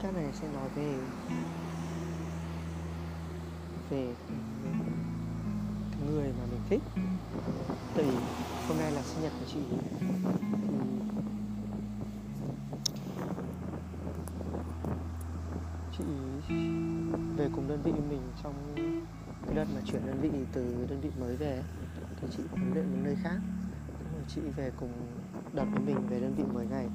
[0.00, 0.94] podcast này sẽ nói về
[3.90, 4.14] về
[6.06, 6.82] người mà mình thích.
[7.94, 8.16] Tại vì
[8.68, 9.60] hôm nay là sinh nhật của chị.
[15.98, 16.04] Chị
[17.36, 18.54] về cùng đơn vị mình trong
[19.46, 21.62] cái đợt mà chuyển đơn vị từ đơn vị mới về,
[22.20, 23.38] thì chị huấn luyện một nơi khác.
[24.12, 24.92] Rồi chị về cùng
[25.52, 26.86] đợt với mình về đơn vị mới này.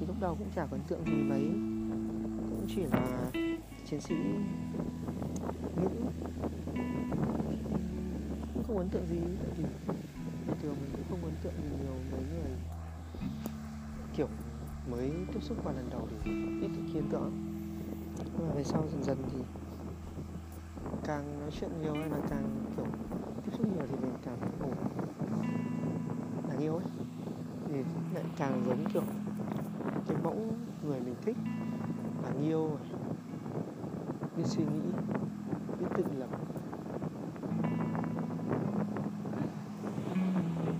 [0.00, 1.50] Thì lúc đầu cũng chả có ấn tượng gì mấy
[2.62, 3.30] cũng chỉ là
[3.86, 4.14] chiến sĩ
[5.74, 5.88] nữ.
[8.54, 9.64] Cũng không ấn tượng gì, tại vì
[10.46, 12.50] bình thường mình cũng không ấn tượng gì nhiều mấy người
[14.16, 14.28] kiểu
[14.90, 17.32] mới tiếp xúc qua lần đầu thì ít thì ấn tượng
[18.38, 19.38] nhưng mà về sau dần dần thì
[21.04, 22.86] càng nói chuyện nhiều hay là càng kiểu
[23.44, 24.74] tiếp xúc nhiều thì mình cảm thấy
[26.48, 26.86] đáng yêu ấy.
[27.66, 27.74] Thì
[28.14, 29.04] lại càng giống kiểu
[30.06, 31.36] cái mẫu người mình thích
[32.22, 32.78] đáng yêu
[34.36, 34.80] biết suy nghĩ
[35.80, 36.30] biết tự lập.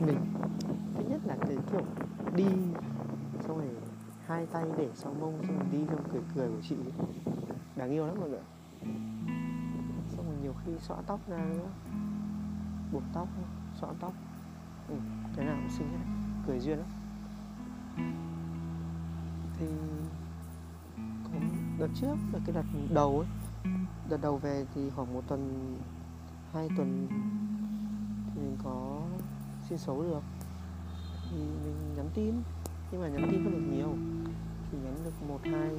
[0.06, 0.18] Mình
[0.94, 1.84] thứ nhất là cái kiểu
[2.36, 2.52] đi
[3.46, 3.70] xong rồi
[4.26, 6.76] hai tay để sau mông xong rồi đi xong cười cười của chị
[7.76, 8.42] đáng yêu lắm mọi người
[10.16, 11.70] xong rồi nhiều khi xõa tóc ra nữa.
[12.92, 13.28] Buộc tóc
[13.80, 14.12] xõa tóc.
[14.88, 14.94] Ừ,
[15.36, 16.04] cái nào cũng xinh hết.
[16.46, 16.88] Cười duyên lắm.
[19.58, 19.66] Thì
[21.78, 23.28] đợt trước là cái đợt đầu ấy.
[24.08, 25.74] Đợt đầu về thì khoảng một tuần,
[26.52, 27.06] hai tuần
[28.34, 29.02] thì mình có
[29.68, 30.22] xin số được.
[31.30, 32.34] Thì mình nhắn tin,
[32.92, 33.94] nhưng mà nhắn tin không được nhiều.
[34.70, 35.70] Thì nhắn được một, hai,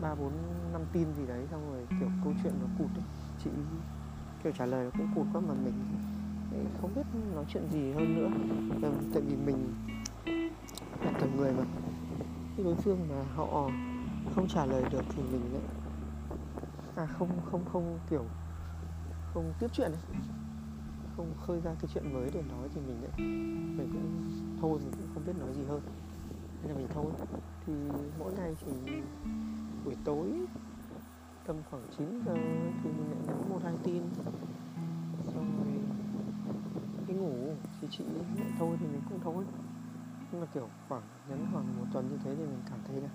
[0.00, 0.32] ba, bốn,
[0.72, 3.04] năm tin gì đấy, xong rồi kiểu câu chuyện nó cụt ấy.
[3.44, 3.50] chị
[4.42, 5.74] kiểu trả lời nó cũng cụt quá mà mình
[6.80, 7.02] không biết
[7.34, 8.30] nói chuyện gì hơn nữa.
[9.12, 9.74] Tại vì mình
[11.04, 11.64] là từng người mà
[12.58, 13.70] khi đối phương mà họ
[14.34, 15.62] không trả lời được thì mình lại
[16.96, 18.24] à không không không kiểu,
[19.34, 20.00] không tiếp chuyện ấy.
[21.16, 23.12] Không khơi ra cái chuyện mới để nói thì mình lại
[23.78, 25.80] mình cũng thôi, mình cũng không biết nói gì hơn.
[26.62, 27.12] Nên là mình thôi.
[27.66, 27.72] Thì
[28.18, 28.72] mỗi ngày thì
[29.84, 30.32] buổi tối,
[31.46, 32.34] tầm khoảng 9 giờ
[32.82, 34.02] thì mình lại nhắn một, hai tin.
[35.34, 35.74] Xong rồi
[37.08, 37.54] đi ngủ.
[37.80, 38.04] Thì chị
[38.36, 39.44] lại thôi thì mình cũng thôi
[40.32, 43.08] nhưng mà kiểu khoảng ngắn khoảng một tuần như thế thì mình cảm thấy là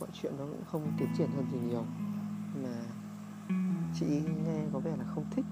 [0.00, 1.84] mọi chuyện nó cũng không tiến triển hơn gì nhiều.
[2.62, 2.82] Mà
[3.94, 4.06] chị
[4.44, 5.44] nghe có vẻ là không thích.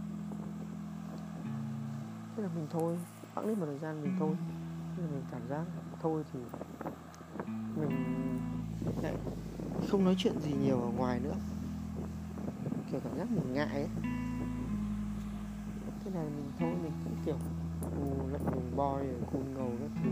[2.37, 2.99] Thế là mình thôi
[3.34, 4.37] bẵng đi một thời gian mình thôi.
[4.97, 5.65] Thế là mình cảm giác
[6.03, 6.39] thôi thì
[7.81, 7.91] mình
[9.03, 9.15] lại
[9.89, 11.37] không nói chuyện gì nhiều ở ngoài nữa.
[12.91, 13.89] Kiểu cảm giác mình ngại ấy.
[16.05, 17.37] Thế là mình thôi, mình cũng kiểu
[17.99, 20.11] u lận vùng boy rồi ngầu các thứ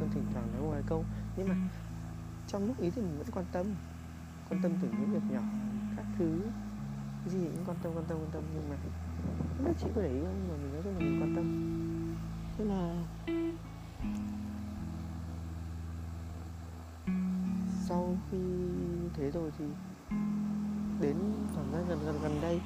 [0.00, 1.04] xong thỉnh thoảng nói vài câu.
[1.36, 1.54] Nhưng mà
[2.46, 3.66] trong lúc ý thì mình vẫn quan tâm.
[4.50, 5.40] Quan tâm từ những việc nhỏ
[5.96, 6.40] các thứ.
[7.24, 8.42] Cái gì cũng quan tâm quan tâm quan tâm.
[8.54, 8.76] Nhưng mà
[9.56, 10.34] không biết chị có để ý không?
[10.38, 11.46] Nhưng mà mình nói chung là mình quan tâm.
[12.58, 13.04] Thế là
[17.88, 18.38] sau khi
[19.14, 19.64] thế rồi thì
[21.00, 21.16] đến
[21.54, 22.60] khoảng gian gần gần gần đây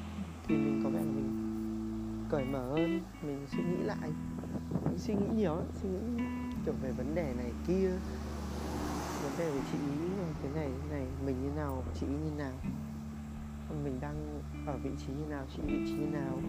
[0.47, 3.01] thì mình có vẻ là mình cởi mở hơn.
[3.23, 4.11] Mình suy nghĩ lại.
[4.85, 6.23] Mình suy nghĩ nhiều lắm suy nghĩ
[6.65, 7.91] kiểu, về vấn đề này kia.
[9.23, 9.99] Vấn đề về chị ý,
[10.43, 12.53] thế này thế này, mình như nào, chị ý như nào?
[13.85, 16.41] Mình đang ở vị trí như nào, chị vị trí như nào?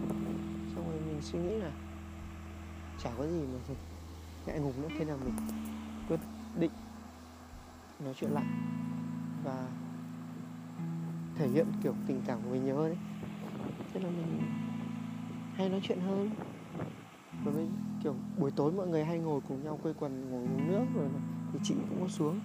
[0.74, 1.72] Xong rồi mình suy nghĩ là
[2.98, 3.74] chả có gì mà thì
[4.46, 5.36] ngại ngùng nữa, thế là mình
[6.08, 6.20] quyết
[6.60, 6.70] định
[8.04, 8.44] nói chuyện lại
[9.44, 9.68] và
[11.36, 12.98] thể hiện, kiểu, tình cảm của mình nhiều hơn ấy.
[13.92, 14.40] thế là mình
[15.54, 16.30] hay nói chuyện hơn
[17.44, 20.68] với mình kiểu buổi tối mọi người hay ngồi cùng nhau quây quần, ngồi uống
[20.68, 21.08] nước rồi
[21.52, 22.40] thì chị cũng có xuống.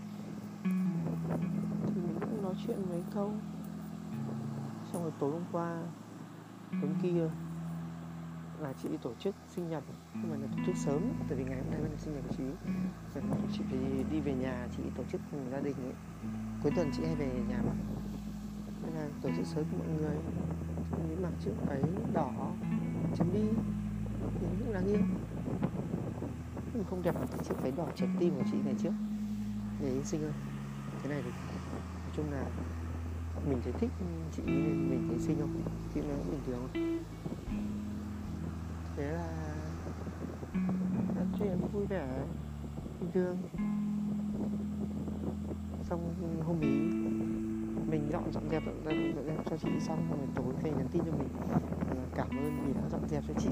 [1.85, 3.31] Thì mình cũng nói chuyện mấy câu
[4.93, 5.77] xong rồi tối hôm qua
[6.71, 7.29] hôm kia
[8.59, 9.83] là chị tổ chức sinh nhật,
[10.13, 12.35] nhưng mà là tổ chức sớm, tại vì ngày hôm nay là sinh nhật của
[12.37, 12.43] chị.
[13.13, 13.23] Rồi
[13.53, 13.79] chị phải
[14.11, 15.93] đi về nhà, chị tổ chức cùng gia đình ấy.
[16.63, 17.73] Cuối tuần chị hay về nhà mà.
[18.83, 20.17] Nên là tổ chức sớm với mọi người.
[21.09, 21.81] Những mặc chiếc váy
[22.13, 22.31] đỏ,
[23.17, 23.41] chấm đi
[24.41, 24.99] những lá đáng yêu
[26.73, 27.15] nhưng không đẹp.
[27.19, 28.91] Bằng cái chiếc váy đỏ trái tim của chị này trước.
[29.81, 30.33] Ngày sinh hơn.
[31.03, 31.29] Cái này thì
[32.03, 32.45] nói chung là
[33.49, 33.91] mình thấy thích
[34.31, 35.63] chị mình thấy xinh không?
[35.93, 37.03] Chị nó bình thường không
[38.95, 39.55] thế là
[41.15, 42.25] nói chuyện vui vẻ
[43.01, 43.37] bình thường.
[45.89, 46.13] Xong
[46.47, 46.69] hôm ý
[47.91, 50.87] mình dọn dọn dẹp dọn dẹp, dọn dẹp cho chị xong rồi tối về nhắn
[50.91, 51.29] tin cho mình.
[52.15, 53.49] Cảm ơn vì đã dọn dẹp cho chị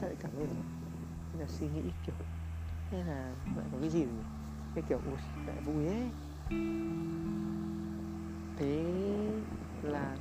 [0.00, 1.40] sao lại cảm ơn thế?
[1.40, 2.14] Là suy nghĩ kiểu,
[2.90, 4.06] thế là lại có cái gì
[4.74, 5.16] cái kiểu, ui
[5.46, 6.10] lại vui ấy
[8.56, 8.84] thế
[9.82, 10.16] là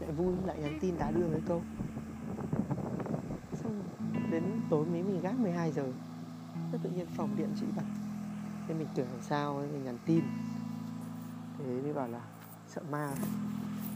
[0.00, 1.62] lại vui lại nhắn tin đá đưa mấy câu
[3.52, 3.82] xong
[4.30, 5.92] đến tối mấy mình gác 12 giờ,
[6.72, 7.82] rất tự nhiên phòng điện chị bật.
[8.68, 10.24] Nên mình tưởng làm sao mình nhắn tin.
[11.58, 12.20] Thế mới bảo là
[12.68, 13.14] sợ ma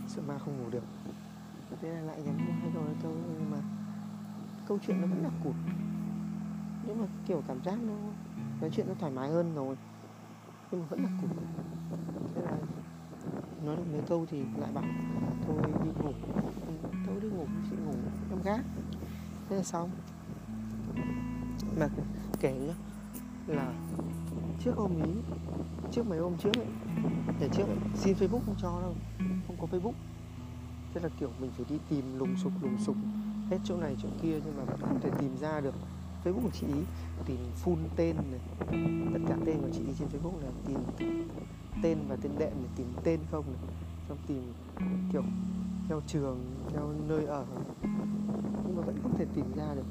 [0.09, 0.85] sợ ma không ngủ được.
[1.81, 3.59] Thế là lại nhắn hai câu câu nhưng mà
[4.69, 5.55] câu chuyện nó vẫn là cụt.
[6.87, 7.94] Nhưng mà kiểu cảm giác nó
[8.61, 9.76] nói chuyện nó thoải mái hơn rồi.
[10.70, 11.31] Nhưng mà vẫn là cụt.
[12.35, 12.59] Thế là
[13.65, 14.85] nói được mấy câu thì lại bảo
[15.47, 16.12] thôi đi ngủ.
[16.67, 16.73] Ừ,
[17.06, 17.94] thôi đi ngủ chị ngủ
[18.31, 18.61] em gác.
[19.49, 19.91] Thế là xong.
[21.81, 21.88] Mà
[22.41, 22.75] kể nhá
[23.47, 23.73] là
[24.61, 25.12] trước hôm ý
[25.93, 26.67] trước mấy hôm trước ấy
[27.41, 28.94] để trước ấy, xin facebook không cho đâu
[29.47, 29.93] không có facebook.
[30.94, 32.97] Thế là kiểu mình phải đi tìm lùng sục lùng sục
[33.50, 35.75] hết chỗ này chỗ kia nhưng mà vẫn không thể tìm ra được.
[36.25, 36.81] Facebook của chị ý,
[37.27, 38.41] tìm full tên này.
[39.12, 40.79] Tất cả tên của chị ý trên facebook này tìm
[41.83, 43.73] tên và tên đệm để tìm tên không này.
[44.09, 44.43] Xong tìm
[45.12, 45.23] kiểu
[45.89, 46.39] theo trường,
[46.73, 47.45] theo nơi ở.
[48.67, 49.87] Nhưng mà vẫn không thể tìm ra được.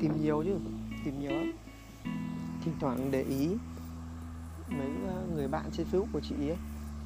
[0.00, 0.56] Tìm nhiều chứ,
[1.04, 1.52] tìm nhiều lắm.
[2.64, 3.48] Thỉnh thoảng để ý
[4.68, 6.56] mấy ờ, người bạn trên facebook của chị ấy,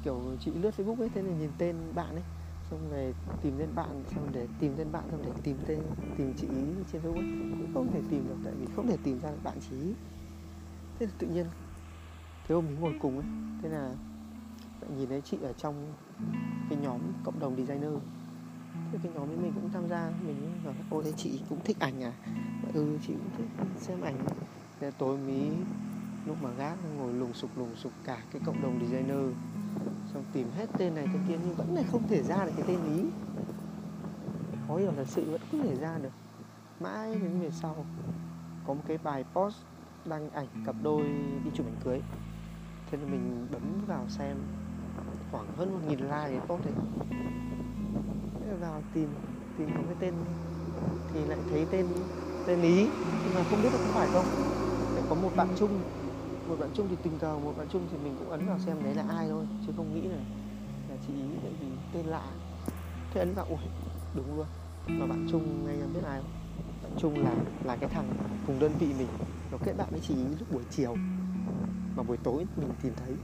[0.03, 2.23] kiểu chị lướt facebook ấy, thế là nhìn tên bạn ấy
[2.71, 5.83] xong về tìm tên bạn, xong để tìm tên bạn, xong để tìm tên,
[6.17, 9.19] tìm chị ý trên facebook cũng không thể tìm được, tại vì không thể tìm
[9.19, 9.93] ra được bạn chị ý.
[10.99, 11.45] Thế là tự nhiên
[12.47, 13.27] thế hôm mình ngồi cùng ấy.
[13.61, 13.95] Thế là
[14.81, 15.93] lại nhìn thấy chị ở trong
[16.69, 17.93] cái nhóm cộng đồng designer.
[18.91, 21.79] Thế cái nhóm ấy mình cũng tham gia, mình bảo ô thế chị cũng thích
[21.79, 22.13] ảnh à?
[22.73, 24.25] Ừ chị cũng thích xem ảnh.
[24.79, 25.49] Thế tối mí
[26.25, 29.33] lúc mà gác, ngồi lùng sục lùng sục cả cái cộng đồng designer
[30.17, 32.65] xong tìm hết tên này tên kia, nhưng vẫn là không thể ra được cái
[32.67, 33.03] tên ý.
[34.67, 36.09] Khó hiểu thật sự vẫn không thể ra được.
[36.79, 37.85] Mãi đến về sau,
[38.67, 39.55] có một cái bài post
[40.05, 41.01] đăng ảnh cặp đôi
[41.43, 42.01] đi chụp ảnh cưới.
[42.91, 44.37] Thế là mình bấm vào xem,
[45.31, 46.73] khoảng hơn một nghìn like cái post đấy.
[48.39, 49.09] Thế là vào tìm
[49.57, 50.13] tìm có cái tên,
[51.13, 51.85] thì lại thấy tên
[52.45, 52.87] tên ý.
[53.23, 54.25] Nhưng mà không biết là có phải không?
[54.95, 55.81] Lại có một bạn chung
[56.47, 58.77] một bạn chung thì tình cờ, một bạn chung thì mình cũng ấn vào xem
[58.83, 60.17] đấy là ai thôi, chứ không nghĩ là
[60.89, 62.23] là chị ý tại vì tên lạ.
[63.13, 63.57] Thế ấn vào, ui,
[64.15, 64.45] đúng luôn.
[64.87, 66.31] Mà bạn chung ngay em biết ai không?
[66.83, 68.13] Bạn chung là là cái thằng
[68.47, 69.07] cùng đơn vị mình,
[69.51, 70.95] nó kết bạn với chị ý lúc buổi chiều.
[71.95, 73.15] Mà buổi tối mình tìm thấy.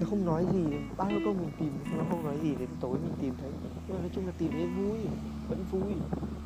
[0.00, 0.64] Nó không nói gì,
[0.96, 3.50] bao nhiêu câu mình tìm, nó không nói gì, đến tối mình tìm thấy.
[3.86, 4.98] Nhưng mà nói chung là tìm thấy vui,
[5.48, 5.92] vẫn vui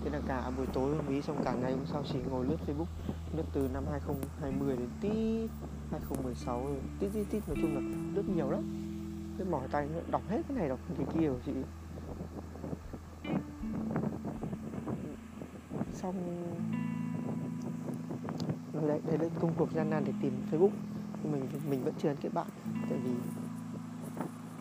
[0.05, 2.57] thế là cả buổi tối hôm ý xong cả ngày hôm sau chỉ ngồi lướt
[2.67, 5.49] facebook lướt từ năm 2020 đến tí
[5.91, 7.81] 2016 tí tí tí nói chung là
[8.15, 8.63] lướt nhiều lắm.
[9.39, 11.53] Cái mỏi tay nữa, đọc hết cái này đọc cái kia của chị.
[15.95, 16.15] Xong
[18.73, 20.71] đấy, đấy là công cuộc gian nan để tìm facebook.
[21.23, 22.47] Nhưng mình mình vẫn chưa ấn kết bạn
[22.91, 23.11] tại vì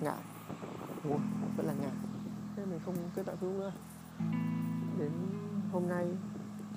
[0.02, 0.22] ngại.
[1.04, 1.22] Đúng không?
[1.58, 1.96] vẫn là ngại.
[2.58, 3.72] Nên mình không kết bạn facebook nữa
[5.00, 5.12] đến
[5.72, 6.06] hôm nay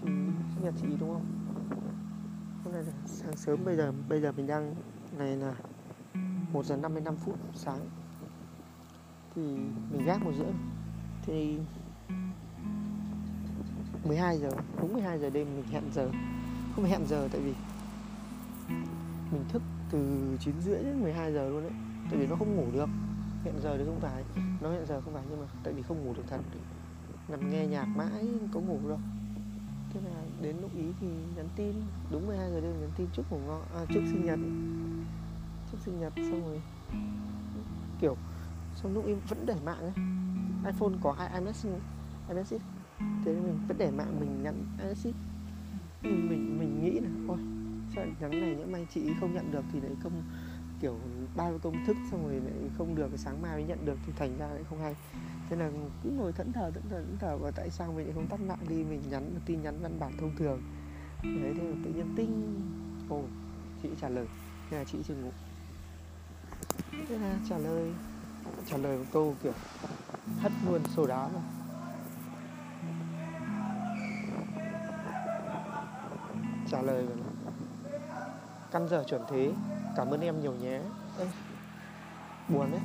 [0.03, 0.09] thì
[0.55, 1.27] sinh nhật chị đúng không?
[2.65, 4.75] Hôm nay là sáng sớm, bây giờ bây giờ mình đang
[5.19, 5.55] này là
[6.53, 7.81] một giờ 55 phút sáng.
[9.35, 9.43] Thì
[9.93, 10.53] mình gác một rưỡi.
[11.27, 11.59] Thì
[14.05, 14.51] 12 giờ,
[14.81, 16.11] đúng 12 giờ đêm mình hẹn giờ.
[16.77, 17.55] Không hẹn giờ tại vì
[19.33, 21.73] mình thức từ 9 rưỡi đến 12 giờ luôn đấy.
[22.11, 22.89] Tại vì nó không ngủ được.
[23.45, 24.25] Hẹn giờ thì không phải.
[24.61, 26.41] Nó hẹn giờ không phải nhưng mà tại vì không ngủ được thật
[27.29, 28.99] nằm nghe nhạc mãi có ngủ đâu
[29.91, 31.75] thế là đến lúc ý thì nhắn tin
[32.11, 34.39] đúng 12 giờ đêm nhắn tin chúc ngủ ngon à, chúc sinh nhật.
[35.71, 36.63] Chúc sinh nhật xong rồi
[38.01, 38.17] kiểu
[38.75, 39.93] xong lúc em vẫn để mạng ấy.
[40.73, 41.79] iPhone có iMessage
[42.29, 42.65] iMessage
[43.25, 45.19] thế mình vẫn để mạng mình nhắn iMessage
[46.03, 47.39] mình mình nghĩ là ôi
[47.95, 50.23] sao nhắn này nhỡ may chị không nhận được thì lại không
[50.81, 50.99] kiểu
[51.37, 54.39] bao công thức xong rồi lại không được sáng mai mới nhận được thì thành
[54.39, 54.95] ra lại không hay
[55.53, 55.71] thế là
[56.05, 58.41] cứ ngồi thẫn thờ thẫn thờ thẫn thờ và tại sao mình lại không tắt
[58.41, 58.85] mạng đi?
[58.85, 60.63] Mình nhắn một tin nhắn văn bản thông thường.
[61.23, 62.61] Đấy thế là tự nhiên tinh.
[63.09, 63.23] Ồ
[63.83, 64.27] chị trả lời.
[64.71, 65.31] Thế là chị chưa ngủ.
[67.09, 67.93] Thế là trả lời.
[68.67, 69.53] Trả lời một câu kiểu
[70.41, 71.43] hất luôn sổ đá rồi
[76.71, 77.17] trả lời là
[78.71, 79.53] căn giờ chuẩn thế
[79.97, 80.81] cảm ơn em nhiều nhé.
[81.19, 81.27] Ê,
[82.49, 82.81] buồn đấy.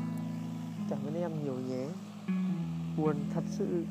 [0.89, 1.87] Cảm ơn em nhiều nhé
[2.97, 3.85] buồn thật sự.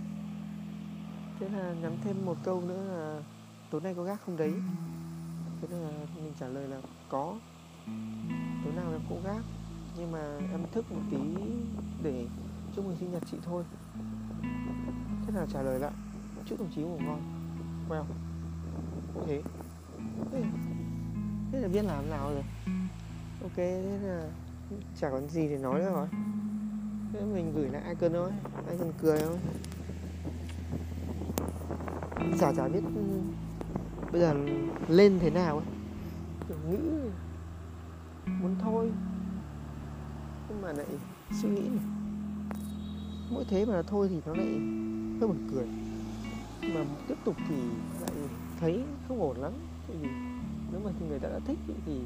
[1.41, 3.23] Thế là nhắn thêm một câu nữa là
[3.71, 4.53] tối nay có gác không đấy?
[5.61, 5.91] Thế là
[6.23, 7.35] mình trả lời là có.
[8.65, 9.43] Tối nào em cũng gác
[9.99, 11.19] nhưng mà em thức một tí
[12.03, 12.27] để
[12.77, 13.65] chúc mừng sinh nhật chị thôi.
[15.27, 15.93] Thế là trả lời lại
[16.47, 17.21] chúc đồng chí ngủ ngon.
[17.89, 18.05] Well
[19.15, 19.43] cũng thế
[20.33, 20.43] thế,
[21.53, 22.43] thế là biết làm nào rồi?
[23.43, 24.31] Ok thế là
[25.01, 26.09] chả còn gì để nói nữa rồi
[27.13, 28.31] thế mình gửi lại ai cơ thôi.
[28.67, 29.39] Anh cần cười thôi
[32.41, 33.21] chả chả biết ừ,
[34.13, 34.35] bây giờ
[34.89, 35.67] lên thế nào ấy.
[36.49, 36.79] Kiểu nghĩ,
[38.27, 38.93] muốn thôi.
[40.49, 40.87] Nhưng mà lại
[41.43, 41.85] suy nghĩ này.
[43.31, 44.47] Mỗi thế mà thôi thì nó lại
[45.21, 45.67] hơi buồn cười.
[46.75, 47.57] Mà tiếp tục thì
[48.01, 48.11] lại
[48.61, 49.53] thấy không ổn lắm.
[49.89, 50.09] Tại vì
[50.73, 52.01] nếu mà người ta đã thích thì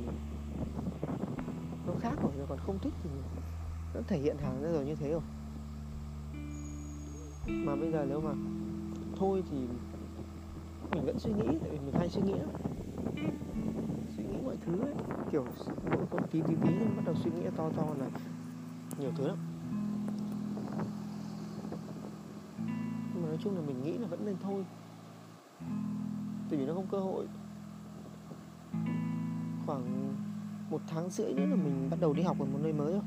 [1.87, 3.11] nó khác rồi, còn không thích thì
[3.95, 5.21] nó thể hiện hàng ra rồi như thế rồi.
[7.47, 8.33] Mà bây giờ nếu mà
[9.19, 9.57] thôi thì
[10.93, 12.49] mình vẫn suy nghĩ, tại vì mình hay suy nghĩ lắm.
[14.17, 14.95] Suy nghĩ mọi thứ ấy,
[15.33, 15.45] kiểu
[15.93, 18.07] mỗi con tí tí tí bắt đầu suy nghĩ to to là
[19.01, 19.37] nhiều thứ lắm.
[23.15, 24.65] Nhưng mà nói chung là mình nghĩ là vẫn nên thôi.
[26.51, 27.27] Tại vì nó không cơ hội.
[29.67, 30.15] Khoảng
[30.71, 33.03] một tháng rưỡi nữa là mình bắt đầu đi học ở một nơi mới rồi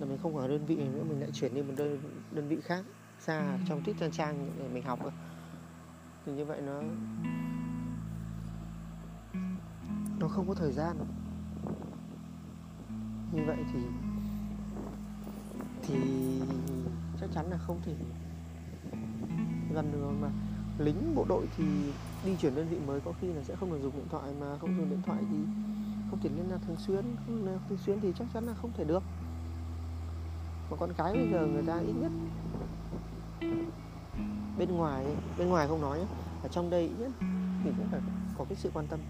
[0.00, 1.98] là mình không ở đơn vị nữa mình lại chuyển đi một đơn
[2.30, 2.84] đơn vị khác
[3.20, 4.98] xa trong tít trang trang để mình học
[6.26, 6.82] thì như vậy nó
[10.18, 10.96] nó không có thời gian
[13.32, 13.80] như vậy thì
[15.82, 15.96] thì
[17.20, 17.94] chắc chắn là không thể
[19.74, 20.28] gần được mà.
[20.78, 21.64] Lính bộ đội thì
[22.24, 24.58] đi chuyển đơn vị mới có khi là sẽ không được dùng điện thoại mà
[24.58, 25.36] không dùng điện thoại thì
[26.10, 28.84] không thể liên lạc thường xuyên không thường xuyên thì chắc chắn là không thể
[28.84, 29.02] được
[30.70, 32.12] mà con cái bây giờ người ta ít nhất
[34.58, 35.06] bên ngoài
[35.38, 36.06] bên ngoài không nói nhé
[36.42, 37.12] ở trong đây ít nhất
[37.64, 38.00] thì cũng phải
[38.38, 39.00] có cái sự quan tâm,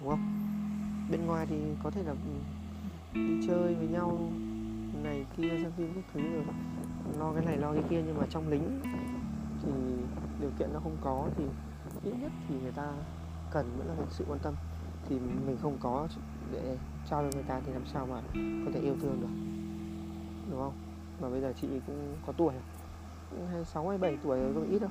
[0.00, 0.48] đúng không?
[1.10, 2.16] Bên ngoài thì có thể là ừ,
[3.14, 4.18] đi chơi với nhau
[5.02, 6.44] này kia, xem phim các thứ rồi
[7.18, 8.80] lo cái này lo cái kia, nhưng mà trong lính
[9.62, 9.72] thì
[10.40, 11.44] điều kiện nó không có thì
[12.04, 12.92] ít nhất thì người ta
[13.50, 14.54] cần vẫn là một sự quan tâm.
[15.08, 16.08] Thì mình không có
[16.52, 16.76] để
[17.10, 18.20] trao cho người ta thì làm sao mà
[18.64, 19.59] có thể yêu thương được
[20.50, 20.72] đúng không?
[21.20, 22.54] Mà bây giờ chị cũng có tuổi
[23.50, 24.90] hai sáu hay bảy tuổi rồi không ít đâu.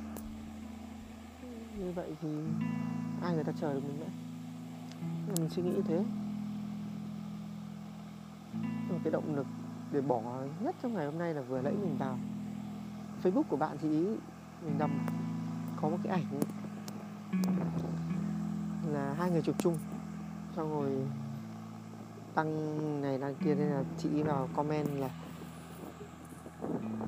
[1.77, 2.29] Như vậy thì
[3.21, 4.09] ai người ta chờ được mình nữa?
[5.37, 6.03] Mình suy nghĩ như thế.
[8.89, 9.47] Một cái động lực
[9.91, 10.21] để bỏ
[10.59, 12.17] nhất trong ngày hôm nay là vừa nãy mình vào.
[13.23, 14.05] Facebook của bạn chị ý
[14.65, 15.05] mình đầm
[15.81, 16.39] có một cái ảnh
[18.93, 19.77] là hai người chụp chung.
[20.55, 20.89] Xong rồi
[22.35, 25.09] tăng này đăng kia nên là chị vào comment là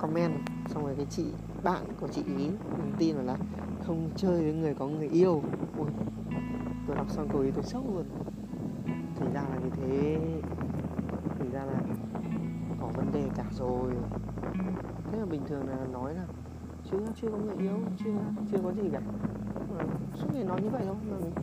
[0.01, 0.31] comment.
[0.73, 1.25] Xong rồi cái chị
[1.63, 3.37] bạn của chị ý mình tin là
[3.81, 5.41] không chơi với người có người yêu.
[5.77, 5.89] Ui,
[6.87, 8.05] tôi đọc xong câu ý tôi sốc luôn.
[9.19, 10.19] Thì ra là như thế.
[11.39, 11.81] Thì ra là
[12.81, 13.93] có vấn đề cả rồi.
[15.11, 16.25] Thế là bình thường là nói là
[16.91, 18.19] chưa chưa có người yêu chưa
[18.51, 19.01] chưa có gì cả.
[19.69, 19.83] Mà
[20.15, 21.33] suốt ngày nói như vậy thôi mà mình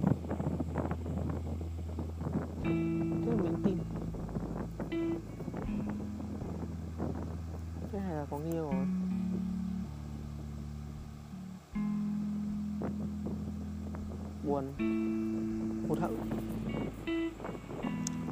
[8.39, 8.87] có người yêu rồi
[14.45, 14.65] buồn.
[15.89, 16.17] Hụt hẫng.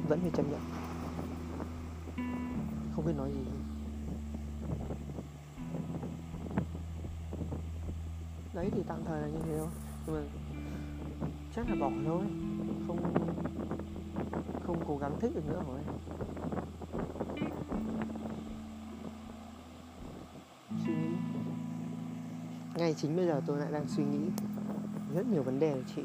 [0.07, 0.61] Vẫn phải chấp nhận.
[2.95, 3.45] Không biết nói gì.
[8.53, 9.67] Đấy, thì tạm thời là như thế thôi.
[10.05, 10.21] Nhưng mà
[11.55, 12.23] chắc là bỏ thôi.
[12.87, 13.13] Không
[14.67, 15.79] không cố gắng thích được nữa rồi.
[22.87, 24.29] Ngay chính bây giờ tôi lại đang suy nghĩ
[25.15, 26.01] rất nhiều vấn đề của chị.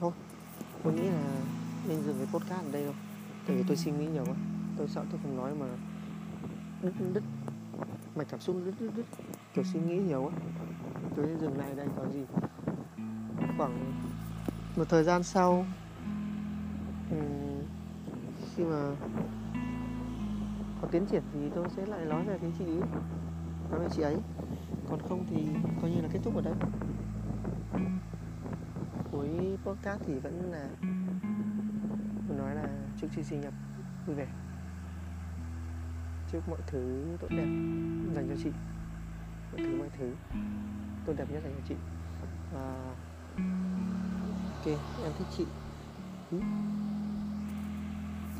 [0.00, 0.12] Thôi,
[0.82, 1.22] tôi nghĩ là
[1.88, 2.94] nên dừng cái podcast ở đây thôi.
[3.46, 4.34] Tại vì tôi suy nghĩ nhiều quá.
[4.76, 5.66] Tôi sợ tôi không nói mà
[6.82, 7.22] đứt đứt
[8.16, 9.06] mạch cảm xúc đứt đứt đứt.
[9.54, 10.32] Kiểu suy nghĩ nhiều quá.
[11.16, 12.24] Tôi sẽ dừng lại đây, có gì.
[13.56, 13.92] Khoảng
[14.76, 15.66] một thời gian sau
[18.56, 18.90] khi mà
[20.82, 22.82] có tiến triển thì tôi sẽ lại nói về cái chị ấy.
[23.70, 24.16] Nói về chị ấy.
[24.88, 25.48] Còn không thì
[25.82, 26.54] coi như là kết thúc ở đây.
[29.12, 29.28] Cuối
[29.64, 30.68] podcast thì vẫn là
[32.38, 32.68] nói là
[33.00, 33.54] chúc chị sinh nhật
[34.06, 34.26] vui vẻ.
[36.32, 37.48] Chúc mọi thứ tốt đẹp
[38.14, 38.50] dành cho chị.
[39.52, 40.12] Mọi thứ mọi thứ
[41.06, 41.74] tốt đẹp nhất dành cho chị.
[42.54, 42.94] Và
[44.56, 44.66] ok,
[45.04, 45.44] em thích chị.
[46.30, 46.40] Ừ.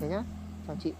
[0.01, 0.23] Thế nhá.
[0.67, 0.93] Chào chị.